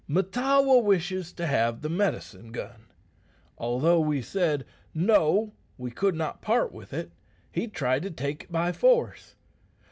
[0.09, 2.87] Mahtawa wishes to have the medicine gun.
[3.59, 7.11] Although we said, No, we could not part with it,
[7.51, 9.35] he tried to take it by force.